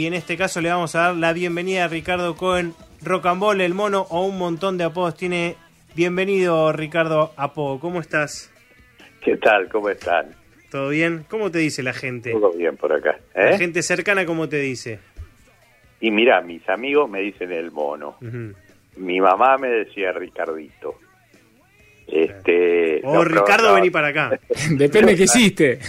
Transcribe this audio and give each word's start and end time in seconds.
Y 0.00 0.06
en 0.06 0.14
este 0.14 0.36
caso 0.36 0.60
le 0.60 0.68
vamos 0.68 0.94
a 0.94 1.00
dar 1.00 1.16
la 1.16 1.32
bienvenida 1.32 1.86
a 1.86 1.88
Ricardo 1.88 2.36
Cohen, 2.36 2.72
Rocambole, 3.02 3.64
el 3.64 3.74
mono 3.74 4.06
o 4.10 4.26
un 4.26 4.38
montón 4.38 4.78
de 4.78 4.84
apodos 4.84 5.16
tiene. 5.16 5.56
Bienvenido 5.96 6.72
Ricardo 6.72 7.32
Apodo, 7.36 7.80
¿cómo 7.80 7.98
estás? 7.98 8.48
¿Qué 9.24 9.36
tal? 9.38 9.68
¿Cómo 9.68 9.88
están? 9.88 10.36
¿Todo 10.70 10.90
bien? 10.90 11.24
¿Cómo 11.28 11.50
te 11.50 11.58
dice 11.58 11.82
la 11.82 11.94
gente? 11.94 12.30
Todo 12.30 12.52
bien 12.52 12.76
por 12.76 12.92
acá. 12.92 13.18
¿eh? 13.34 13.50
La 13.50 13.58
gente 13.58 13.82
cercana, 13.82 14.24
¿cómo 14.24 14.48
te 14.48 14.58
dice? 14.58 15.00
Y 16.00 16.12
mira, 16.12 16.42
mis 16.42 16.68
amigos 16.68 17.10
me 17.10 17.20
dicen 17.20 17.50
el 17.50 17.72
mono. 17.72 18.18
Mi 18.98 19.20
mamá 19.20 19.58
me 19.58 19.66
decía 19.68 20.12
Ricardito. 20.12 20.94
Este, 22.06 23.00
O 23.02 23.24
Ricardo, 23.24 23.74
vení 23.74 23.90
para 23.90 24.06
acá. 24.06 24.38
Depende 24.70 25.16
qué 25.16 25.24
hiciste. 25.24 25.80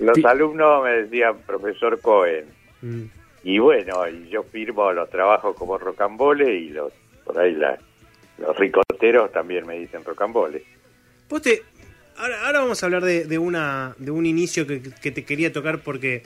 Los 0.00 0.18
alumnos 0.24 0.82
me 0.82 1.02
decían 1.02 1.36
profesor 1.46 2.00
Cohen. 2.00 2.46
Mm. 2.80 3.21
Y 3.44 3.58
bueno, 3.58 4.08
y 4.08 4.28
yo 4.28 4.42
firmo 4.44 4.92
los 4.92 5.10
trabajos 5.10 5.56
como 5.56 5.78
rocambole 5.78 6.54
y 6.56 6.68
los 6.70 6.92
por 7.24 7.38
ahí 7.38 7.54
la- 7.54 7.78
los 8.38 8.56
ricoteros 8.56 9.32
también 9.32 9.66
me 9.66 9.78
dicen 9.78 10.04
rocambole. 10.04 10.62
Vos 11.28 11.42
te- 11.42 11.62
ahora, 12.16 12.46
ahora 12.46 12.60
vamos 12.60 12.82
a 12.82 12.86
hablar 12.86 13.04
de, 13.04 13.24
de 13.24 13.38
una 13.38 13.94
de 13.98 14.10
un 14.10 14.26
inicio 14.26 14.66
que, 14.66 14.82
que 14.82 15.10
te 15.10 15.24
quería 15.24 15.52
tocar 15.52 15.80
porque 15.80 16.22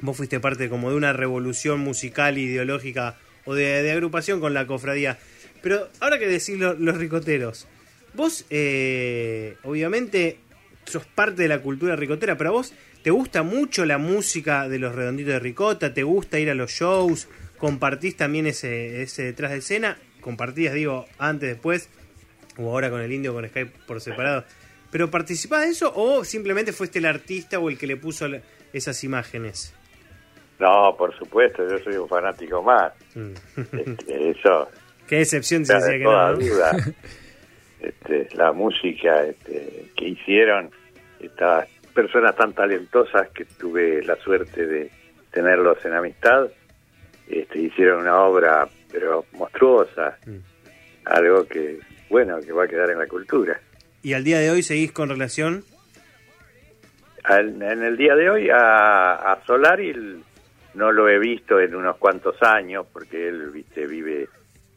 vos 0.00 0.16
fuiste 0.16 0.40
parte 0.40 0.68
como 0.68 0.90
de 0.90 0.96
una 0.96 1.12
revolución 1.12 1.80
musical 1.80 2.36
ideológica 2.38 3.16
o 3.44 3.54
de, 3.54 3.90
agrupación 3.92 4.40
con 4.40 4.54
la 4.54 4.66
cofradía. 4.66 5.18
Pero 5.62 5.88
ahora 6.00 6.18
que 6.18 6.26
decís 6.26 6.58
lo- 6.58 6.74
los 6.74 6.96
ricoteros, 6.98 7.66
vos 8.14 8.44
eh, 8.50 9.56
obviamente 9.64 10.38
sos 10.84 11.04
parte 11.06 11.42
de 11.42 11.48
la 11.48 11.60
cultura 11.60 11.96
ricotera, 11.96 12.36
pero 12.36 12.52
vos 12.52 12.72
te 13.06 13.12
gusta 13.12 13.44
mucho 13.44 13.86
la 13.86 13.98
música 13.98 14.68
de 14.68 14.80
los 14.80 14.92
redonditos 14.92 15.34
de 15.34 15.38
ricota, 15.38 15.94
te 15.94 16.02
gusta 16.02 16.40
ir 16.40 16.50
a 16.50 16.56
los 16.56 16.72
shows, 16.72 17.28
compartís 17.56 18.16
también 18.16 18.48
ese, 18.48 19.00
ese 19.00 19.22
detrás 19.22 19.52
de 19.52 19.58
escena, 19.58 19.96
compartías 20.20 20.74
digo 20.74 21.06
antes, 21.16 21.50
después, 21.50 21.88
o 22.58 22.68
ahora 22.68 22.90
con 22.90 23.00
el 23.00 23.12
indio 23.12 23.32
con 23.32 23.46
Skype 23.46 23.70
por 23.86 24.00
separado. 24.00 24.42
¿Pero 24.90 25.08
participás 25.08 25.66
de 25.66 25.70
eso 25.70 25.92
o 25.94 26.24
simplemente 26.24 26.72
fuiste 26.72 26.98
el 26.98 27.04
artista 27.04 27.60
o 27.60 27.70
el 27.70 27.78
que 27.78 27.86
le 27.86 27.96
puso 27.96 28.26
esas 28.72 29.04
imágenes? 29.04 29.72
No, 30.58 30.96
por 30.98 31.16
supuesto, 31.16 31.62
yo 31.68 31.78
soy 31.84 31.94
un 31.94 32.08
fanático 32.08 32.60
más. 32.60 32.92
Mm. 33.14 33.34
Este, 33.86 34.30
eso, 34.30 34.68
Qué 35.06 35.18
decepción 35.18 35.64
se 35.64 35.74
decía 35.74 35.92
de 35.92 35.98
que 35.98 36.04
toda 36.04 36.32
duda. 36.32 36.72
Este, 37.78 38.28
la 38.34 38.52
música 38.52 39.22
este, 39.22 39.92
que 39.96 40.08
hicieron 40.08 40.70
estas 41.20 41.68
personas 41.96 42.36
tan 42.36 42.52
talentosas 42.52 43.30
que 43.30 43.44
tuve 43.46 44.02
la 44.04 44.14
suerte 44.16 44.66
de 44.66 44.90
tenerlos 45.32 45.84
en 45.84 45.94
amistad, 45.94 46.46
este, 47.26 47.58
hicieron 47.58 48.02
una 48.02 48.20
obra 48.20 48.68
pero 48.92 49.24
monstruosa, 49.32 50.16
Mm. 50.26 50.36
algo 51.06 51.44
que 51.48 51.80
bueno 52.08 52.38
que 52.40 52.52
va 52.52 52.64
a 52.64 52.68
quedar 52.68 52.90
en 52.90 52.98
la 52.98 53.06
cultura. 53.08 53.58
Y 54.02 54.12
al 54.12 54.22
día 54.22 54.38
de 54.38 54.50
hoy 54.50 54.62
seguís 54.62 54.92
con 54.92 55.08
relación. 55.08 55.64
Al- 57.24 57.60
en 57.60 57.82
el 57.82 57.96
día 57.96 58.14
de 58.14 58.30
hoy 58.30 58.48
a, 58.50 59.14
a 59.32 59.44
Solari 59.44 59.92
no 60.74 60.92
lo 60.92 61.08
he 61.08 61.18
visto 61.18 61.58
en 61.58 61.74
unos 61.74 61.96
cuantos 61.96 62.36
años 62.42 62.86
porque 62.92 63.28
él 63.28 63.50
viste 63.50 63.86
vive 63.86 64.28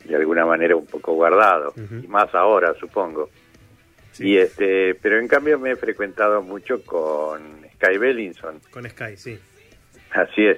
de 0.06 0.16
alguna 0.16 0.46
manera 0.46 0.76
un 0.76 0.88
poco 0.88 1.14
guardado 1.14 1.74
y 1.78 2.08
más 2.08 2.34
ahora 2.34 2.74
supongo 2.80 3.30
Sí. 4.20 4.28
y 4.28 4.38
este 4.38 4.94
pero 4.96 5.18
en 5.18 5.28
cambio 5.28 5.58
me 5.58 5.72
he 5.72 5.76
frecuentado 5.76 6.42
mucho 6.44 6.84
con 6.84 7.42
Sky 7.76 7.98
Bellinson 7.98 8.60
Con 8.70 8.88
Sky, 8.90 9.16
sí. 9.18 9.40
así 10.12 10.46
es 10.46 10.58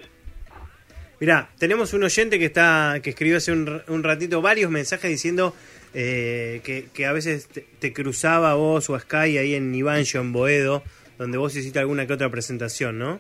Mirá, 1.20 1.50
tenemos 1.60 1.94
un 1.94 2.04
oyente 2.04 2.40
que 2.40 2.46
está 2.46 2.96
que 3.04 3.12
escribió 3.12 3.38
hace 3.38 3.52
un, 3.52 3.82
un 3.88 4.04
ratito 4.04 4.42
varios 4.42 4.72
mensajes 4.72 5.10
diciendo 5.10 5.56
eh, 5.94 6.62
que, 6.64 6.88
que 6.94 7.06
a 7.06 7.12
veces 7.14 7.48
te, 7.48 7.62
te 7.80 7.94
cruzaba 7.94 8.56
vos 8.56 8.90
o 8.90 8.96
a 8.96 9.00
Sky 9.00 9.38
ahí 9.38 9.54
en 9.54 9.76
Ivancho, 9.76 10.20
en 10.20 10.34
Boedo, 10.34 10.82
donde 11.20 11.38
vos 11.38 11.56
hiciste 11.56 11.78
alguna 11.80 12.08
que 12.08 12.14
otra 12.14 12.30
presentación, 12.30 12.98
¿no? 12.98 13.20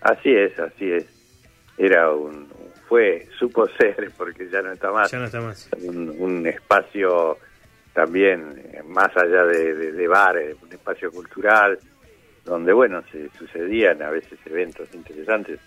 así 0.00 0.30
es 0.34 0.58
así 0.58 0.90
es 0.90 1.04
era 1.76 2.10
un 2.10 2.48
fue 2.88 3.26
supo 3.38 3.68
ser 3.78 4.10
porque 4.16 4.48
ya 4.50 4.62
no 4.62 4.72
está 4.72 4.90
más 4.90 5.10
Ya 5.10 5.18
no 5.18 5.26
está 5.26 5.40
más. 5.42 5.68
un, 5.82 6.08
un 6.18 6.46
espacio 6.46 7.36
también 7.92 8.62
eh, 8.72 8.82
más 8.86 9.16
allá 9.16 9.44
de, 9.44 9.74
de, 9.74 9.92
de 9.92 10.08
bar, 10.08 10.36
eh, 10.36 10.54
un 10.62 10.72
espacio 10.72 11.10
cultural, 11.10 11.78
donde, 12.44 12.72
bueno, 12.72 13.02
se 13.10 13.28
sucedían 13.38 14.02
a 14.02 14.10
veces 14.10 14.38
eventos 14.46 14.88
interesantes, 14.94 15.60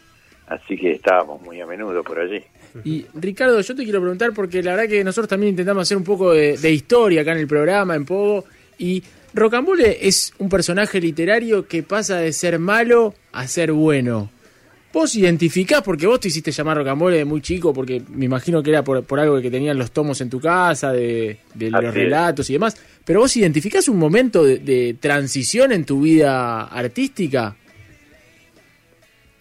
así 0.47 0.77
que 0.77 0.91
estábamos 0.93 1.41
muy 1.41 1.61
a 1.61 1.65
menudo 1.65 2.03
por 2.03 2.19
allí. 2.19 2.43
Y 2.83 3.05
Ricardo, 3.13 3.61
yo 3.61 3.75
te 3.75 3.83
quiero 3.83 4.01
preguntar 4.01 4.33
porque 4.33 4.63
la 4.63 4.75
verdad 4.75 4.89
que 4.89 5.03
nosotros 5.03 5.29
también 5.29 5.51
intentamos 5.51 5.83
hacer 5.83 5.97
un 5.97 6.03
poco 6.03 6.33
de, 6.33 6.57
de 6.57 6.71
historia 6.71 7.21
acá 7.21 7.31
en 7.33 7.39
el 7.39 7.47
programa, 7.47 7.95
en 7.95 8.05
Pogo, 8.05 8.45
y 8.77 9.03
Rocambole 9.33 10.07
es 10.07 10.33
un 10.39 10.49
personaje 10.49 10.99
literario 10.99 11.67
que 11.67 11.83
pasa 11.83 12.17
de 12.17 12.33
ser 12.33 12.59
malo 12.59 13.13
a 13.31 13.47
ser 13.47 13.71
bueno. 13.71 14.29
Vos 14.93 15.15
identificás, 15.15 15.81
porque 15.81 16.05
vos 16.05 16.19
te 16.19 16.27
hiciste 16.27 16.51
llamar 16.51 16.77
Rocambole 16.77 17.17
de 17.17 17.25
muy 17.25 17.41
chico, 17.41 17.73
porque 17.73 17.99
me 18.09 18.25
imagino 18.25 18.61
que 18.61 18.69
era 18.69 18.83
por, 18.83 19.03
por 19.03 19.19
algo 19.19 19.41
que 19.41 19.49
tenían 19.49 19.75
los 19.77 19.91
tomos 19.91 20.21
en 20.21 20.29
tu 20.29 20.39
casa, 20.39 20.93
de, 20.93 21.37
de 21.55 21.71
los 21.71 21.83
es. 21.85 21.93
relatos 21.95 22.47
y 22.51 22.53
demás, 22.53 22.77
pero 23.03 23.21
vos 23.21 23.35
identificás 23.35 23.87
un 23.87 23.97
momento 23.97 24.43
de, 24.43 24.59
de 24.59 24.95
transición 24.99 25.71
en 25.71 25.83
tu 25.83 26.01
vida 26.01 26.65
artística. 26.65 27.55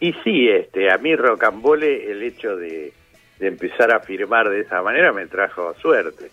Y 0.01 0.13
sí, 0.25 0.49
este, 0.49 0.91
a 0.91 0.97
mí 0.97 1.15
Rocambole 1.15 2.11
el 2.11 2.23
hecho 2.23 2.57
de, 2.57 2.91
de 3.39 3.47
empezar 3.47 3.93
a 3.95 4.01
firmar 4.01 4.49
de 4.49 4.61
esa 4.63 4.81
manera 4.83 5.13
me 5.13 5.27
trajo 5.27 5.75
suerte. 5.83 6.31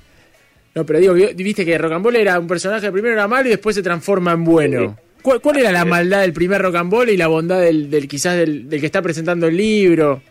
No, 0.73 0.85
pero 0.85 0.97
digo, 0.99 1.13
vi- 1.13 1.33
viste 1.35 1.65
que 1.65 1.77
Rocambole 1.77 2.21
era 2.21 2.39
un 2.39 2.47
personaje, 2.47 2.89
primero 2.91 3.15
era 3.15 3.27
malo 3.27 3.47
y 3.47 3.51
después 3.51 3.75
se 3.75 3.83
transforma 3.83 4.31
en 4.31 4.43
bueno. 4.45 4.97
¿Cuál, 5.21 5.41
cuál 5.41 5.57
era 5.57 5.71
la 5.71 5.85
maldad 5.85 6.21
del 6.21 6.33
primer 6.33 6.61
Rocambole 6.61 7.11
y 7.13 7.17
la 7.17 7.27
bondad 7.27 7.59
del, 7.61 7.89
del 7.89 8.07
quizás 8.07 8.37
del, 8.37 8.69
del 8.69 8.79
que 8.79 8.85
está 8.85 9.01
presentando 9.01 9.47
el 9.47 9.57
libro? 9.57 10.21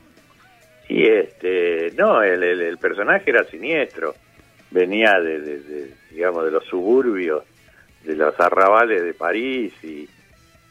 Y 0.88 1.06
este, 1.06 1.92
no, 1.96 2.22
el, 2.22 2.42
el, 2.42 2.60
el 2.62 2.78
personaje 2.78 3.30
era 3.30 3.44
siniestro, 3.44 4.14
venía 4.70 5.20
de, 5.20 5.40
de- 5.40 5.60
de, 5.60 5.90
digamos, 6.10 6.44
de 6.46 6.50
los 6.50 6.64
suburbios, 6.64 7.44
de 8.04 8.16
los 8.16 8.38
arrabales 8.40 9.02
de 9.04 9.12
París 9.12 9.72
y, 9.82 10.08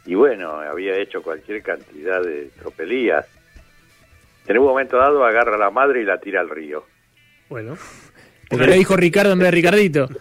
y 0.08 0.16
bueno, 0.16 0.54
había 0.60 0.96
hecho 0.98 1.22
cualquier 1.22 1.62
cantidad 1.62 2.22
de 2.24 2.50
tropelías. 2.60 3.26
En 4.48 4.58
un 4.58 4.66
momento 4.66 4.98
dado 4.98 5.24
agarra 5.26 5.56
a 5.56 5.60
la 5.60 5.70
madre 5.70 6.02
y 6.02 6.06
la 6.06 6.20
tira 6.20 6.40
al 6.42 6.50
río. 6.50 6.86
Bueno, 7.50 7.78
Porque 8.50 8.66
le 8.66 8.76
dijo 8.78 8.96
Ricardo 8.96 9.34
en 9.34 9.40
vez 9.40 9.48
de 9.48 9.52
Ricardito. 9.52 10.10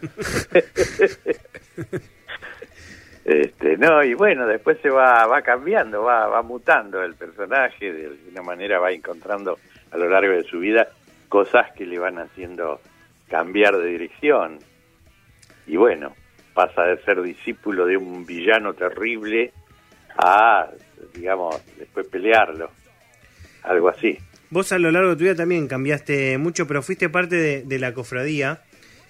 Este, 3.26 3.76
no, 3.76 4.04
y 4.04 4.14
bueno, 4.14 4.46
después 4.46 4.78
se 4.80 4.88
va, 4.88 5.26
va 5.26 5.42
cambiando, 5.42 6.04
va, 6.04 6.28
va 6.28 6.42
mutando 6.42 7.02
el 7.02 7.16
personaje, 7.16 7.92
de 7.92 8.06
alguna 8.06 8.42
manera 8.42 8.78
va 8.78 8.92
encontrando 8.92 9.58
a 9.90 9.96
lo 9.96 10.08
largo 10.08 10.32
de 10.32 10.44
su 10.44 10.60
vida 10.60 10.86
cosas 11.28 11.72
que 11.72 11.84
le 11.84 11.98
van 11.98 12.18
haciendo 12.18 12.80
cambiar 13.28 13.76
de 13.78 13.88
dirección. 13.88 14.60
Y 15.66 15.76
bueno, 15.76 16.14
pasa 16.54 16.84
de 16.84 17.02
ser 17.02 17.20
discípulo 17.20 17.84
de 17.84 17.96
un 17.96 18.24
villano 18.24 18.74
terrible 18.74 19.52
a, 20.16 20.68
digamos, 21.12 21.60
después 21.78 22.06
pelearlo. 22.06 22.70
Algo 23.64 23.88
así. 23.88 24.16
vos 24.50 24.70
a 24.70 24.78
lo 24.78 24.92
largo 24.92 25.10
de 25.10 25.16
tu 25.16 25.24
vida 25.24 25.34
también 25.34 25.66
cambiaste 25.66 26.38
mucho, 26.38 26.68
pero 26.68 26.80
fuiste 26.80 27.08
parte 27.08 27.64
de, 27.64 27.78
la 27.80 27.92
cofradía 27.92 28.62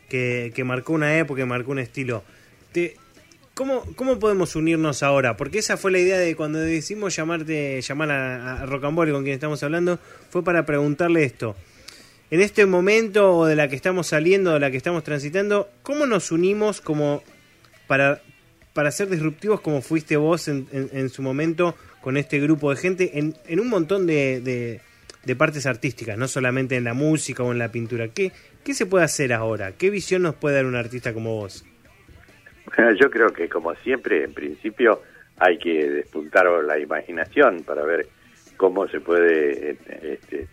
que, 0.08 0.52
que 0.54 0.64
marcó 0.64 0.94
una 0.94 1.18
época, 1.18 1.42
que 1.42 1.44
marcó 1.44 1.72
un 1.72 1.80
estilo. 1.80 2.24
Te, 2.72 2.96
¿cómo, 3.56 3.82
¿Cómo 3.96 4.18
podemos 4.18 4.54
unirnos 4.54 5.02
ahora? 5.02 5.38
Porque 5.38 5.58
esa 5.60 5.78
fue 5.78 5.90
la 5.90 5.98
idea 5.98 6.18
de 6.18 6.36
cuando 6.36 6.58
decidimos 6.60 7.16
llamarte, 7.16 7.80
llamar 7.80 8.10
a, 8.10 8.62
a 8.62 8.66
con 8.66 9.22
quien 9.22 9.34
estamos 9.34 9.62
hablando, 9.62 9.98
fue 10.28 10.44
para 10.44 10.66
preguntarle 10.66 11.24
esto. 11.24 11.56
En 12.30 12.40
este 12.42 12.66
momento 12.66 13.34
o 13.34 13.46
de 13.46 13.56
la 13.56 13.68
que 13.68 13.74
estamos 13.76 14.08
saliendo, 14.08 14.52
de 14.52 14.60
la 14.60 14.70
que 14.70 14.76
estamos 14.76 15.02
transitando, 15.04 15.70
¿cómo 15.82 16.04
nos 16.06 16.32
unimos 16.32 16.82
como 16.82 17.22
para, 17.86 18.20
para 18.74 18.90
ser 18.90 19.08
disruptivos 19.08 19.62
como 19.62 19.80
fuiste 19.80 20.18
vos 20.18 20.48
en, 20.48 20.68
en- 20.72 20.90
en 20.92 21.08
su 21.08 21.22
momento 21.22 21.74
con 22.02 22.18
este 22.18 22.38
grupo 22.40 22.70
de 22.70 22.76
gente 22.76 23.18
en, 23.18 23.36
en 23.46 23.58
un 23.60 23.68
montón 23.70 24.06
de, 24.06 24.40
de- 24.42 24.80
de 25.24 25.36
partes 25.36 25.64
artísticas, 25.64 26.18
no 26.18 26.28
solamente 26.28 26.76
en 26.76 26.84
la 26.84 26.92
música 26.94 27.42
o 27.42 27.52
en 27.52 27.58
la 27.58 27.72
pintura? 27.72 28.08
¿Qué, 28.08 28.32
¿Qué 28.64 28.74
se 28.74 28.84
puede 28.84 29.04
hacer 29.06 29.32
ahora? 29.32 29.72
¿Qué 29.72 29.88
visión 29.88 30.20
nos 30.22 30.34
puede 30.34 30.56
dar 30.56 30.66
un 30.66 30.76
artista 30.76 31.14
como 31.14 31.36
vos? 31.36 31.64
Bueno, 32.74 32.92
yo 33.00 33.10
creo 33.10 33.28
que 33.30 33.48
como 33.48 33.74
siempre, 33.76 34.24
en 34.24 34.32
principio, 34.34 35.02
hay 35.38 35.58
que 35.58 35.88
despuntar 35.90 36.46
la 36.46 36.78
imaginación 36.78 37.62
para 37.64 37.82
ver 37.82 38.06
cómo 38.56 38.88
se 38.88 39.00
puede, 39.00 39.76
este, 40.02 40.48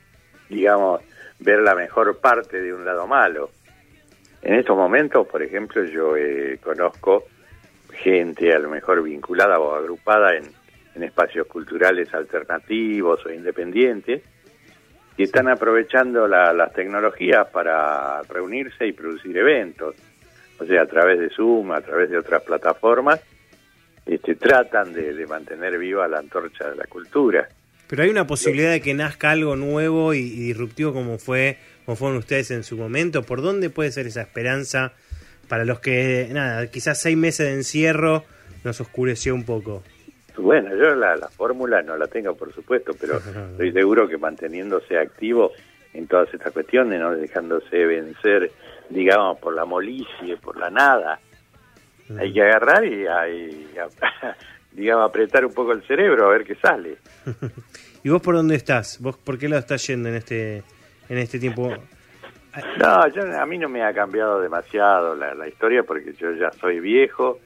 digamos, 0.49 1.01
ver 1.39 1.59
la 1.59 1.73
mejor 1.75 2.17
parte 2.19 2.61
de 2.61 2.73
un 2.73 2.83
lado 2.83 3.07
malo. 3.07 3.49
En 4.41 4.55
estos 4.55 4.75
momentos, 4.75 5.25
por 5.27 5.41
ejemplo, 5.41 5.83
yo 5.85 6.17
eh, 6.17 6.59
conozco 6.61 7.23
gente 7.93 8.53
a 8.53 8.59
lo 8.59 8.69
mejor 8.69 9.01
vinculada 9.03 9.57
o 9.59 9.73
agrupada 9.75 10.35
en, 10.35 10.43
en 10.95 11.03
espacios 11.03 11.47
culturales 11.47 12.13
alternativos 12.13 13.25
o 13.25 13.31
independientes, 13.31 14.21
y 15.15 15.23
están 15.23 15.47
aprovechando 15.47 16.27
la- 16.27 16.51
las 16.53 16.73
tecnologías 16.73 17.47
para 17.51 18.21
reunirse 18.23 18.85
y 18.87 18.91
producir 18.93 19.37
eventos. 19.37 19.95
O 20.59 20.65
sea, 20.65 20.83
a 20.83 20.85
través 20.85 21.19
de 21.19 21.29
Zoom, 21.29 21.71
a 21.71 21.81
través 21.81 22.09
de 22.09 22.17
otras 22.17 22.43
plataformas, 22.43 23.21
este, 24.05 24.35
tratan 24.35 24.93
de, 24.93 25.13
de 25.13 25.27
mantener 25.27 25.77
viva 25.77 26.07
la 26.07 26.19
antorcha 26.19 26.69
de 26.69 26.75
la 26.75 26.85
cultura. 26.85 27.47
Pero 27.87 28.03
hay 28.03 28.09
una 28.09 28.25
posibilidad 28.25 28.71
de 28.71 28.81
que 28.81 28.93
nazca 28.93 29.31
algo 29.31 29.55
nuevo 29.55 30.13
y, 30.13 30.19
y 30.19 30.39
disruptivo 30.47 30.93
como 30.93 31.17
fue 31.17 31.57
como 31.85 31.95
fueron 31.95 32.17
ustedes 32.17 32.51
en 32.51 32.63
su 32.63 32.77
momento. 32.77 33.23
¿Por 33.23 33.41
dónde 33.41 33.69
puede 33.69 33.91
ser 33.91 34.07
esa 34.07 34.21
esperanza 34.21 34.93
para 35.47 35.65
los 35.65 35.79
que, 35.79 36.29
nada, 36.31 36.67
quizás 36.67 37.01
seis 37.01 37.17
meses 37.17 37.47
de 37.47 37.53
encierro 37.53 38.23
nos 38.63 38.79
oscureció 38.79 39.35
un 39.35 39.43
poco? 39.43 39.83
Bueno, 40.37 40.69
yo 40.75 40.95
la, 40.95 41.15
la 41.15 41.27
fórmula 41.27 41.81
no 41.81 41.97
la 41.97 42.07
tengo, 42.07 42.35
por 42.35 42.53
supuesto, 42.53 42.93
pero 42.99 43.17
estoy 43.51 43.71
seguro 43.71 44.07
que 44.07 44.17
manteniéndose 44.17 44.97
activo 44.97 45.51
en 45.93 46.07
todas 46.07 46.33
estas 46.33 46.51
cuestiones, 46.51 46.99
no 46.99 47.11
dejándose 47.11 47.85
vencer, 47.85 48.51
digamos, 48.89 49.39
por 49.39 49.53
la 49.53 49.65
molicie, 49.65 50.37
por 50.37 50.57
la 50.57 50.69
nada, 50.69 51.19
hay 52.17 52.33
que 52.33 52.41
agarrar 52.41 52.83
y, 52.85 53.05
y, 53.05 53.67
digamos, 54.71 55.09
apretar 55.09 55.45
un 55.45 55.53
poco 55.53 55.71
el 55.71 55.83
cerebro 55.83 56.27
a 56.27 56.29
ver 56.31 56.43
qué 56.43 56.55
sale. 56.55 56.97
¿Y 58.03 58.09
vos 58.09 58.21
por 58.21 58.35
dónde 58.35 58.55
estás? 58.55 58.99
¿Vos 58.99 59.17
por 59.17 59.37
qué 59.37 59.47
lado 59.47 59.61
estás 59.61 59.85
yendo 59.87 60.09
en 60.09 60.15
este, 60.15 60.63
en 61.09 61.17
este 61.17 61.39
tiempo? 61.39 61.73
No, 62.79 63.07
yo, 63.07 63.39
a 63.39 63.45
mí 63.45 63.57
no 63.57 63.69
me 63.69 63.83
ha 63.83 63.93
cambiado 63.93 64.41
demasiado 64.41 65.15
la, 65.15 65.33
la 65.33 65.47
historia 65.47 65.83
porque 65.83 66.13
yo 66.13 66.31
ya 66.33 66.51
soy 66.51 66.79
viejo 66.79 67.39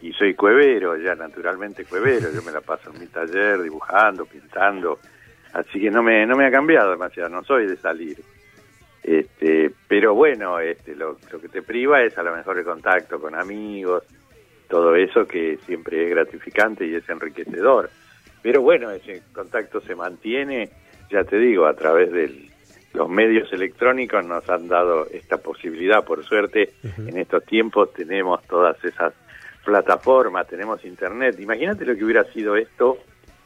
y 0.00 0.12
soy 0.12 0.34
cuevero, 0.34 0.96
ya 0.96 1.14
naturalmente 1.14 1.84
cuevero. 1.84 2.30
Yo 2.32 2.42
me 2.42 2.52
la 2.52 2.60
paso 2.60 2.90
en 2.92 3.00
mi 3.00 3.06
taller 3.06 3.62
dibujando, 3.62 4.24
pintando, 4.24 5.00
así 5.54 5.80
que 5.80 5.90
no 5.90 6.02
me, 6.02 6.26
no 6.26 6.36
me 6.36 6.46
ha 6.46 6.50
cambiado 6.50 6.90
demasiado, 6.90 7.30
no 7.30 7.42
soy 7.44 7.66
de 7.66 7.76
salir. 7.76 8.18
Este, 9.02 9.70
pero 9.88 10.14
bueno, 10.14 10.58
este, 10.58 10.94
lo, 10.94 11.16
lo 11.30 11.40
que 11.40 11.48
te 11.48 11.62
priva 11.62 12.02
es 12.02 12.16
a 12.18 12.22
lo 12.22 12.34
mejor 12.34 12.58
el 12.58 12.64
contacto 12.64 13.20
con 13.20 13.34
amigos, 13.34 14.02
todo 14.68 14.96
eso 14.96 15.26
que 15.26 15.58
siempre 15.64 16.04
es 16.04 16.10
gratificante 16.10 16.86
y 16.86 16.94
es 16.94 17.08
enriquecedor. 17.08 17.90
Pero 18.42 18.62
bueno, 18.62 18.90
ese 18.90 19.22
contacto 19.32 19.80
se 19.80 19.94
mantiene, 19.94 20.70
ya 21.10 21.24
te 21.24 21.38
digo, 21.38 21.66
a 21.66 21.74
través 21.74 22.10
de 22.12 22.50
los 22.92 23.08
medios 23.08 23.52
electrónicos 23.52 24.24
nos 24.26 24.48
han 24.48 24.68
dado 24.68 25.06
esta 25.10 25.38
posibilidad. 25.38 26.04
Por 26.04 26.24
suerte, 26.24 26.74
en 26.82 27.18
estos 27.18 27.44
tiempos 27.44 27.92
tenemos 27.92 28.42
todas 28.46 28.82
esas 28.84 29.12
plataformas, 29.64 30.46
tenemos 30.48 30.84
internet. 30.84 31.38
Imagínate 31.40 31.84
lo 31.84 31.94
que 31.94 32.04
hubiera 32.04 32.24
sido 32.32 32.56
esto 32.56 32.98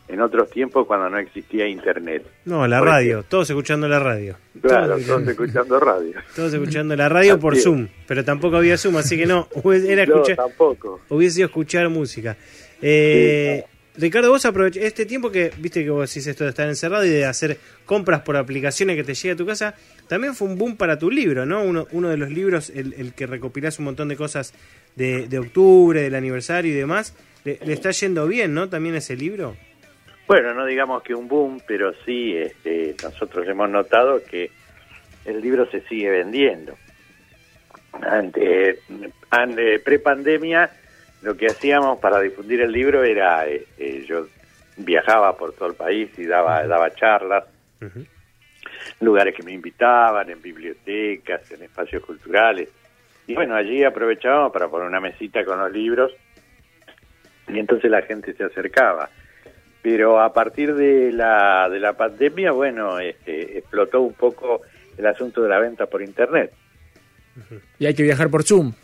en 0.08 0.20
otros 0.20 0.50
tiempos 0.50 0.87
cuando 0.87 1.08
no 1.10 1.19
existía 1.19 1.66
internet. 1.69 2.25
No, 2.46 2.66
la 2.66 2.78
Por 2.78 2.88
radio, 2.88 3.10
ejemplo. 3.10 3.28
todos 3.28 3.50
escuchando 3.50 3.88
la 3.88 3.99
radio. 3.99 4.37
Claro, 4.60 4.99
todos 4.99 5.28
escuchando 5.28 5.78
radio. 5.78 6.12
Todos 6.34 6.52
escuchando 6.55 6.96
la 6.96 7.08
radio 7.08 7.38
por 7.38 7.56
es. 7.56 7.62
Zoom, 7.62 7.87
pero 8.06 8.25
tampoco 8.25 8.56
había 8.56 8.76
Zoom, 8.78 8.96
así 8.96 9.16
que 9.16 9.26
no, 9.26 9.49
era 9.72 10.06
No, 10.06 10.14
escuchar, 10.14 10.37
tampoco. 10.37 11.00
hubiese 11.10 11.37
sido 11.37 11.46
escuchar 11.46 11.88
música. 11.88 12.37
Eh, 12.82 13.64
Ricardo, 13.96 14.31
vos 14.31 14.44
aprovechás 14.46 14.84
este 14.84 15.06
tiempo 15.06 15.31
que, 15.31 15.50
viste 15.58 15.82
que 15.82 15.90
vos 15.90 16.08
decís 16.08 16.26
esto 16.28 16.44
de 16.44 16.50
estar 16.50 16.69
encerrado 16.69 17.04
y 17.04 17.08
de 17.11 17.25
hacer 17.26 17.58
compras 17.84 18.20
por 18.20 18.37
aplicaciones 18.37 18.94
que 18.96 19.02
te 19.02 19.12
llegue 19.14 19.32
a 19.32 19.37
tu 19.37 19.44
casa, 19.44 19.75
también 20.06 20.34
fue 20.37 20.46
un 20.49 20.56
boom 20.56 20.76
para 20.76 20.99
tu 20.99 21.11
libro, 21.11 21.44
¿no? 21.46 21.62
Uno, 21.64 21.88
uno 21.90 22.08
de 22.08 22.16
los 22.16 22.31
libros, 22.31 22.70
el, 22.70 22.94
el 22.96 23.12
que 23.12 23.26
recopilás 23.26 23.78
un 23.81 23.87
montón 23.87 24.08
de 24.08 24.16
cosas 24.16 24.54
de, 24.94 25.26
de 25.26 25.38
octubre, 25.40 26.00
del 26.00 26.14
aniversario 26.14 26.70
y 26.72 26.76
demás, 26.76 27.12
le, 27.44 27.58
le 27.64 27.72
está 27.72 27.90
yendo 27.90 28.26
bien, 28.28 28.54
¿no? 28.54 28.69
También 28.69 28.94
ese 28.94 29.16
libro. 29.16 29.56
Bueno, 30.28 30.52
no 30.52 30.66
digamos 30.66 31.02
que 31.02 31.14
un 31.14 31.26
boom, 31.26 31.62
pero 31.66 31.94
sí 32.04 32.36
este, 32.36 32.94
nosotros 33.02 33.48
hemos 33.48 33.70
notado 33.70 34.22
que 34.22 34.50
el 35.25 35.40
libro 35.40 35.69
se 35.70 35.80
sigue 35.88 36.10
vendiendo. 36.10 36.75
Ante, 38.02 38.78
ante 39.30 39.78
pre-pandemia, 39.78 40.70
lo 41.22 41.34
que 41.34 41.46
hacíamos 41.46 41.98
para 41.98 42.20
difundir 42.20 42.60
el 42.60 42.70
libro 42.70 43.02
era, 43.04 43.46
este, 43.46 44.04
yo 44.04 44.26
viajaba 44.76 45.34
por 45.34 45.54
todo 45.54 45.70
el 45.70 45.75
país 45.75 46.10
y 46.19 46.26
daba, 46.26 46.62
daba 46.66 46.94
charlas, 46.94 47.44
Ujú. 47.80 48.04
lugares 49.00 49.34
que 49.34 49.42
me 49.42 49.52
invitaban, 49.52 50.28
en 50.28 50.42
bibliotecas, 50.42 51.50
en 51.52 51.62
espacios 51.62 52.04
culturales. 52.04 52.69
Y 53.26 53.34
bueno, 53.34 53.54
allí 53.54 53.82
aprovechábamos 53.82 54.52
para 54.52 54.69
poner 54.69 54.88
una 54.88 55.00
mesita 55.00 55.42
con 55.46 55.58
los 55.58 55.72
libros 55.72 56.12
y 57.48 57.58
entonces 57.58 57.90
la 57.90 58.02
gente 58.02 58.34
se 58.34 58.44
acercaba. 58.44 59.08
Pero 59.90 60.20
a 60.20 60.35
partir 60.35 60.75
de 60.75 61.12
la, 61.12 61.67
de 61.70 61.81
la 61.81 61.94
pandemia, 61.94 62.52
bueno, 62.52 62.99
este, 63.00 63.56
explotó 63.58 64.02
un 64.02 64.12
poco 64.12 64.61
el 64.99 65.06
asunto 65.06 65.43
de 65.43 65.49
la 65.49 65.58
venta 65.58 65.87
por 65.87 66.02
Internet. 66.02 66.52
Y 67.79 67.87
hay 67.87 67.94
que 67.94 68.02
viajar 68.02 68.29
por 68.29 68.43
Zoom. 68.43 68.75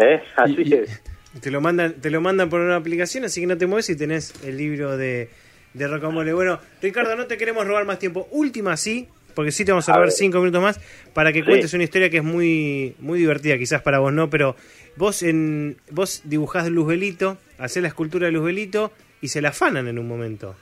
¿Eh? 0.00 0.20
Así 0.36 0.56
Y- 0.58 0.68
y- 0.70 0.74
es. 0.74 1.02
Te 1.40 1.50
lo 1.50 1.60
mandan, 1.60 1.92
te 2.00 2.10
lo 2.10 2.20
mandan 2.20 2.48
por 2.50 2.60
una 2.60 2.76
aplicación, 2.76 3.24
así 3.24 3.42
que 3.42 3.46
no 3.46 3.56
te 3.58 3.66
mueves 3.66 3.88
y 3.90 3.96
tenés 3.96 4.32
el 4.42 4.56
libro 4.56 4.96
de, 4.96 5.28
de 5.74 5.86
Rocamole. 5.86 6.32
Bueno, 6.32 6.58
Ricardo, 6.82 7.14
no 7.14 7.26
te 7.26 7.36
queremos 7.36 7.66
robar 7.66 7.84
más 7.84 7.98
tiempo. 7.98 8.26
Última 8.32 8.74
sí, 8.78 9.06
porque 9.34 9.52
sí 9.52 9.64
te 9.66 9.70
vamos 9.70 9.86
a, 9.88 9.92
robar 9.92 10.10
cinco 10.12 10.38
minutos 10.38 10.62
más 10.62 10.80
para 11.12 11.32
que 11.32 11.40
Sí. 11.40 11.44
cuentes 11.44 11.74
una 11.74 11.84
historia 11.84 12.08
que 12.10 12.16
es 12.18 12.24
muy, 12.24 12.96
muy 12.98 13.18
divertida, 13.18 13.56
quizás 13.58 13.82
para 13.82 13.98
vos 13.98 14.12
no, 14.14 14.30
pero 14.30 14.56
vos 14.96 15.22
en 15.22 15.76
vos 15.90 16.22
dibujás 16.24 16.68
Luzbelito, 16.70 17.36
hacés 17.58 17.82
la 17.82 17.88
escultura 17.88 18.26
de 18.26 18.32
Luzbelito 18.32 18.90
y 19.20 19.28
se 19.28 19.40
la 19.40 19.48
afanan 19.50 19.88
en 19.88 19.98
un 19.98 20.08
momento. 20.08 20.56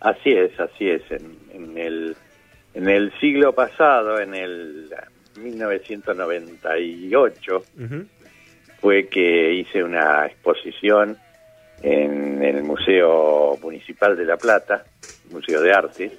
Así 0.00 0.30
es, 0.30 0.58
así 0.58 0.88
es. 0.88 1.02
En, 1.10 1.36
en 1.52 1.78
el, 1.78 2.16
en 2.74 2.88
el 2.88 3.12
siglo 3.20 3.54
pasado, 3.54 4.18
en 4.20 4.34
el 4.34 4.90
1998, 5.38 7.64
Ujú. 7.78 8.06
fue 8.80 9.06
que 9.08 9.52
hice 9.54 9.82
una 9.84 10.26
exposición 10.26 11.16
en 11.82 12.42
el 12.42 12.62
Museo 12.62 13.58
Municipal 13.62 14.16
de 14.16 14.24
La 14.24 14.36
Plata, 14.36 14.84
Museo 15.30 15.60
de 15.60 15.72
Arte, 15.72 16.10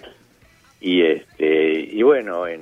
y 0.81 1.03
este 1.05 1.79
y 1.79 2.01
bueno, 2.03 2.45
en 2.47 2.61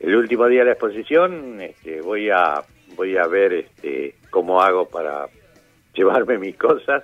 el 0.00 0.14
último 0.14 0.46
día 0.46 0.60
de 0.60 0.66
la 0.66 0.72
exposición 0.72 1.60
este, 1.60 2.00
voy 2.02 2.28
a 2.30 2.62
voy 2.94 3.16
a 3.16 3.26
ver 3.26 3.52
este 3.54 4.14
cómo 4.30 4.60
hago 4.60 4.88
para 4.88 5.26
llevarme 5.94 6.38
mis 6.38 6.56
cosas 6.56 7.02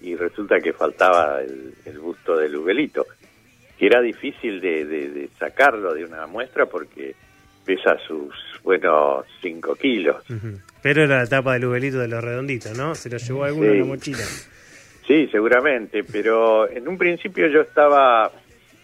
y 0.00 0.14
resulta 0.16 0.58
que 0.60 0.72
faltaba 0.72 1.40
el, 1.40 1.74
el 1.84 1.98
busto 1.98 2.36
de 2.36 2.48
Lubelito, 2.48 3.06
que 3.78 3.86
era 3.86 4.00
difícil 4.00 4.60
de, 4.60 4.84
de- 4.84 5.08
de 5.08 5.28
sacarlo 5.38 5.94
de 5.94 6.04
una 6.04 6.26
muestra 6.26 6.66
porque 6.66 7.14
pesa 7.64 7.96
sus 8.06 8.32
buenos 8.62 9.24
5 9.42 9.74
kilos. 9.76 10.24
Pero 10.82 11.02
era 11.04 11.18
la 11.18 11.26
tapa 11.26 11.52
de 11.54 11.60
Luzbelito 11.60 11.98
de 11.98 12.08
los 12.08 12.22
redonditos, 12.24 12.76
¿no? 12.76 12.94
Se 12.94 13.10
lo 13.10 13.18
llevó 13.18 13.44
alguno 13.44 13.66
Sí. 13.66 13.72
en 13.72 13.78
la 13.80 13.84
mochila. 13.86 14.24
Sí, 15.06 15.26
seguramente, 15.32 16.04
pero 16.04 16.68
en 16.70 16.86
un 16.88 16.96
principio 16.98 17.46
yo 17.48 17.60
estaba 17.62 18.30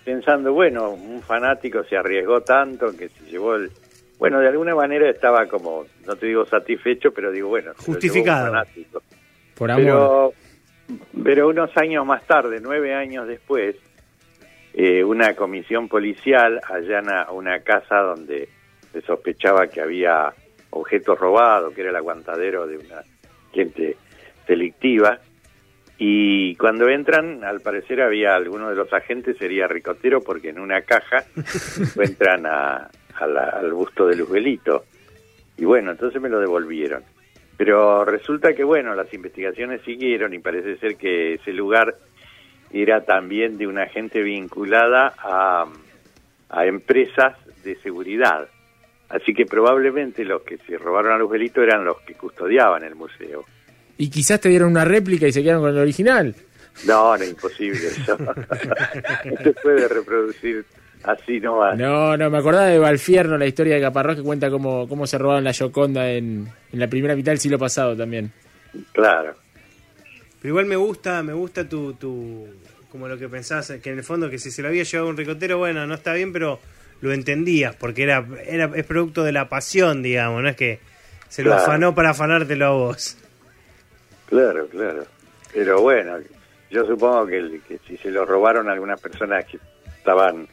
pensando, 0.04 0.52
bueno, 0.52 0.90
un 0.90 1.23
fanático 1.23 1.83
se 1.85 1.97
arriesgó 1.97 2.40
tanto 2.42 2.94
que 2.97 3.09
se 3.09 3.25
llevó 3.30 3.54
el... 3.56 3.71
Bueno, 4.18 4.38
de 4.40 4.49
alguna 4.49 4.75
manera 4.75 5.09
estaba 5.11 5.47
como, 5.47 5.87
no 6.06 6.16
te 6.16 6.26
digo 6.26 6.47
satisfecho, 6.47 7.11
pero 7.12 7.30
digo, 7.33 7.49
bueno, 7.49 7.73
se 7.73 7.78
lo 7.78 7.83
llevó 7.83 7.90
un 7.90 7.94
Justificado. 7.94 8.47
fanático. 8.47 9.02
Por 9.54 9.71
amor. 9.71 9.83
Pero, 9.85 10.33
pero 11.23 11.49
unos 11.49 11.75
años 11.76 12.05
más 12.07 12.26
tarde, 12.26 12.61
nueve 12.62 12.95
años 12.95 13.26
después, 13.26 13.76
eh, 14.75 15.03
una 15.05 15.35
comisión 15.35 15.88
policial 15.88 16.61
allana 16.69 17.31
una 17.31 17.61
casa 17.61 17.99
donde 18.00 18.49
se 18.93 19.00
sospechaba 19.03 19.67
que 19.69 19.81
había 19.81 20.33
objetos 20.71 21.19
robados, 21.19 21.73
que 21.75 21.81
era 21.83 21.91
el 21.91 21.97
aguantadero 21.97 22.67
de 22.67 22.79
una 22.79 23.03
gente 23.53 23.97
delictiva. 24.47 25.21
Y 25.97 26.57
cuando 26.57 26.88
entran, 26.88 27.45
al 27.45 27.61
parecer 27.61 28.03
había 28.03 28.35
alguno 28.35 28.69
de 28.69 28.75
los 28.75 28.93
agentes, 28.93 29.37
sería 29.38 29.69
ricotero, 29.69 30.21
porque 30.21 30.49
en 30.49 30.59
una 30.59 30.83
caja 30.83 31.25
encuentran 31.81 32.45
a, 32.47 32.91
a 33.14 33.26
la- 33.26 33.50
al 33.50 33.73
busto 33.73 34.07
de 34.07 34.17
Luzbelito. 34.17 34.85
Y 35.57 35.64
bueno, 35.64 35.93
entonces 35.93 36.21
me 36.21 36.29
lo 36.29 36.41
devolvieron. 36.41 37.05
Pero 37.56 38.04
resulta 38.04 38.52
que, 38.52 38.64
bueno, 38.64 38.94
las 38.94 39.12
investigaciones 39.14 39.82
siguieron 39.82 40.34
y 40.34 40.38
parece 40.38 40.76
ser 40.78 40.96
que 40.96 41.34
ese 41.34 41.52
lugar 41.52 41.96
era 42.73 43.04
también 43.04 43.56
de 43.56 43.66
una 43.66 43.87
gente 43.87 44.23
vinculada 44.23 45.14
a, 45.18 45.66
a 46.49 46.66
empresas 46.66 47.37
de 47.62 47.76
seguridad. 47.76 48.49
Así 49.08 49.32
que 49.32 49.46
probablemente 49.46 50.25
los 50.25 50.42
que 50.42 50.58
se 50.58 50.76
robaron 50.76 51.12
a 51.12 51.18
Luzbelito 51.18 51.62
eran 51.62 51.84
los 51.84 52.00
que 52.00 52.14
custodiaban 52.14 52.82
el 52.82 52.96
museo. 52.96 53.44
Y 53.96 54.11
quizás 54.11 54.40
te 54.40 54.49
dieron 54.49 54.70
una 54.70 54.84
réplica 54.84 55.28
y 55.28 55.32
se 55.32 55.42
quedaron 55.42 55.62
con 55.62 55.70
el 55.70 55.78
original. 55.78 56.34
No, 56.87 57.16
no, 57.16 57.25
imposible 57.25 57.87
eso. 57.87 58.18
no 58.18 59.37
se 59.42 59.52
puede 59.52 59.87
reproducir 59.87 60.64
así 61.04 61.40
nomás. 61.40 61.76
No, 61.78 62.16
no, 62.16 62.30
me 62.30 62.38
acordaba 62.38 62.66
de 62.66 62.78
Valfierno, 62.78 63.38
la 63.38 63.46
historia 63.46 63.76
de 63.76 63.80
Caparrós, 63.80 64.16
que 64.16 64.23
cuenta 64.23 64.50
cómo, 64.50 64.88
cómo 64.88 65.06
se 65.06 65.18
robaron 65.18 65.44
la 65.44 65.52
Yoconda 65.52 66.11
en, 66.11 66.49
en 66.73 66.80
la 66.80 66.88
primera 66.88 67.14
mitad 67.14 67.32
del 67.32 67.38
siglo 67.40 67.58
pasado 67.58 67.96
también. 67.96 68.32
Claro. 68.92 69.34
Pero 70.40 70.52
igual 70.52 70.66
me 70.66 70.76
gusta, 70.76 71.23
me 71.23 71.32
gusta 71.32 71.68
tu, 71.68 71.94
tu 71.94 72.46
como 72.90 73.08
lo 73.08 73.16
que 73.18 73.28
pensabas, 73.28 73.73
que 73.82 73.90
en 73.90 73.99
el 73.99 74.04
fondo 74.04 74.28
que 74.30 74.38
si 74.38 74.50
se 74.50 74.62
lo 74.62 74.68
había 74.68 74.82
llevado 74.84 75.08
un 75.11 75.16
ricotero, 75.16 75.58
bueno, 75.58 75.87
no 75.87 75.94
está 75.94 76.12
bien, 76.12 76.32
pero 76.32 76.61
lo 77.00 77.12
entendías, 77.12 77.75
porque 77.76 78.02
era, 78.04 78.25
era 78.46 78.70
es 78.75 78.84
producto 78.84 79.25
de 79.25 79.32
la 79.32 79.49
pasión, 79.49 80.02
digamos, 80.02 80.42
no 80.42 80.49
es 80.49 80.56
que 80.56 80.80
se 81.28 81.42
lo 81.42 81.50
Claro. 81.50 81.62
afanó 81.64 81.94
para 81.94 82.11
afanártelo 82.11 82.66
a 82.66 82.70
vos. 82.70 83.16
Claro, 84.28 84.66
claro. 84.68 85.04
Pero 85.52 85.80
bueno, 85.80 86.16
yo 86.70 86.87
supongo 86.87 87.26
que, 87.26 87.61
que 87.68 87.78
si 87.87 87.96
se 87.96 88.11
lo 88.11 88.25
robaron 88.25 88.68
algunas 88.68 89.00
personas 89.00 89.44
que 89.46 89.58
estaban 89.99 90.46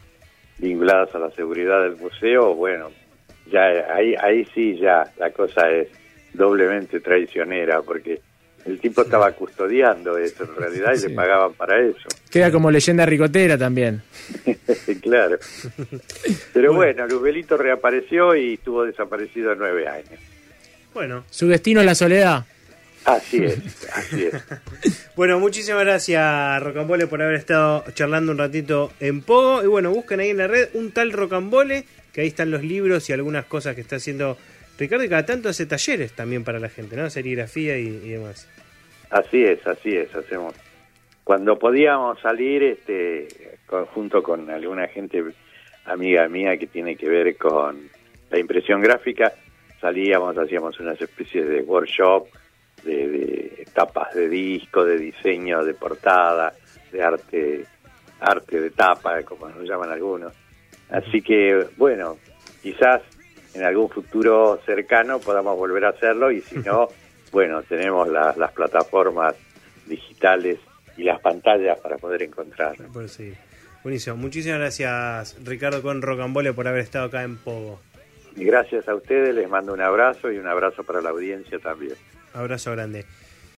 vinculadas 0.62 1.13
a 1.15 1.20
la 1.20 1.32
seguridad 1.32 1.82
del 1.84 1.98
museo, 1.98 2.53
bueno, 2.56 2.91
ya 3.51 3.63
ahí, 3.94 4.15
ahí 4.22 4.46
sí 4.53 4.77
ya 4.77 5.03
la 5.18 5.32
cosa 5.32 5.70
es 5.70 5.88
doblemente 6.34 7.00
traicionera, 7.00 7.82
porque 7.82 8.22
el 8.65 8.80
tipo 8.80 9.01
estaba 9.01 9.32
custodiando 9.32 10.18
eso 10.18 10.44
en 10.44 10.56
realidad 10.56 10.94
y 10.94 10.98
Sí. 11.00 11.08
le 11.10 11.15
pagaban 11.15 11.53
para 11.53 11.80
eso. 11.82 12.08
Queda 12.30 12.51
como 12.51 12.70
leyenda 12.70 13.06
ricotera 13.06 13.58
también. 13.58 14.01
claro. 15.01 15.38
Pero 16.53 16.74
bueno, 16.74 17.08
Luzbelito 17.08 17.58
reapareció 17.58 18.36
y 18.36 18.53
estuvo 18.53 18.86
desaparecido 18.86 19.56
nueve 19.56 19.88
años. 19.88 20.20
Bueno, 20.94 21.24
Su 21.30 21.48
destino 21.48 21.80
es 21.80 21.86
la 21.88 21.96
soledad. 21.96 22.46
Así 23.05 23.43
es, 23.43 23.89
así 23.93 24.25
es. 24.25 24.34
bueno, 25.15 25.39
muchísimas 25.39 25.81
gracias 25.84 26.62
Rocambole 26.63 27.08
por 27.08 27.22
haber 27.22 27.36
estado 27.36 27.84
charlando 27.93 28.31
un 28.31 28.38
ratito 28.38 28.91
en 29.00 29.22
Pogo. 29.22 29.63
Y 29.63 29.67
bueno, 29.67 29.91
busquen 29.91 30.20
ahí 30.20 30.29
en 30.29 30.38
la 30.38 30.48
red 30.48 30.70
un 30.74 30.91
tal 30.91 31.12
Rocambole, 31.12 31.86
que 32.13 32.22
ahí 32.22 32.27
están 32.27 32.51
los 32.51 32.63
libros 32.63 33.10
y 33.10 33.13
algunas 33.13 33.46
cosas 33.46 33.74
que 33.75 33.81
está 33.81 33.96
haciendo 33.96 34.38
Ricardo 34.77 35.03
y 35.03 35.10
cada 35.10 35.25
tanto 35.25 35.50
hace 35.50 35.65
talleres 35.65 36.13
también 36.13 36.43
para 36.43 36.60
la 36.60 36.70
gente, 36.70 36.96
¿no? 36.96 37.10
Serigrafía 37.10 37.77
y, 37.77 37.88
y 37.88 38.10
demás. 38.10 38.48
Así 39.10 39.43
es, 39.43 39.65
así 39.67 39.96
es, 39.96 40.13
hacemos. 40.15 40.53
Cuando 41.24 41.58
podíamos 41.60 42.20
salir, 42.22 42.63
este, 42.63 43.27
con- 43.65 43.86
junto 43.88 44.24
con 44.24 44.50
alguna 44.50 44.88
gente 44.88 45.24
amiga 45.86 46.27
mía 46.27 46.58
que 46.58 46.67
tiene 46.67 46.96
que 46.96 47.10
ver 47.10 47.36
con 47.38 47.89
la 48.29 48.39
impresión 48.39 48.81
gráfica, 48.81 49.34
salíamos, 49.79 50.38
hacíamos 50.38 50.79
unas 50.79 51.00
especies 51.01 51.48
de 51.48 51.62
workshop, 51.62 52.27
de, 52.84 53.08
de 53.10 53.68
tapas 53.74 54.14
de 54.16 54.28
disco, 54.30 54.84
de 54.86 54.98
diseño 54.98 55.64
de 55.64 55.74
portada, 55.74 56.54
de 56.92 57.02
arte, 57.04 57.66
arte 58.20 58.60
de 58.60 58.70
tapa, 58.72 59.22
como 59.24 59.50
nos 59.50 59.64
llaman 59.68 59.92
algunos. 59.92 60.34
Así 60.90 61.22
que, 61.22 61.68
bueno, 61.78 62.18
quizás 62.62 63.02
en 63.54 63.64
algún 63.64 63.90
futuro 63.90 64.60
cercano 64.66 65.20
podamos 65.20 65.58
volver 65.58 65.86
a 65.86 65.90
hacerlo 65.90 66.32
y 66.32 66.42
si 66.42 66.58
no, 66.60 66.88
bueno, 67.32 67.62
tenemos 67.64 68.08
las- 68.10 68.38
las 68.38 68.52
plataformas 68.52 69.36
digitales 69.88 70.60
y 70.98 71.04
las 71.04 71.20
pantallas 71.22 71.80
para 71.80 71.98
poder 71.98 72.24
encontrarlo. 72.24 72.92
Por 72.92 73.08
seguir. 73.10 73.36
Buenísimo. 73.84 74.16
Muchísimas 74.18 74.60
gracias 74.60 75.38
Ricardo 75.44 75.82
con 75.82 76.02
Rocambole 76.02 76.54
por 76.54 76.68
haber 76.68 76.82
estado 76.82 77.06
acá 77.06 77.24
en 77.24 77.38
Pogo. 77.38 77.80
Y 78.36 78.46
gracias 78.46 78.88
a 78.88 78.96
ustedes, 78.96 79.34
les 79.36 79.50
mando 79.50 79.74
un 79.74 79.82
abrazo 79.82 80.32
y 80.32 80.38
un 80.38 80.48
abrazo 80.48 80.84
para 80.84 81.02
la 81.02 81.10
audiencia 81.10 81.58
también. 81.60 81.96
Abrazo 82.34 82.72
grande. 82.72 83.06